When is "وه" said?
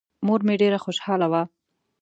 1.31-1.41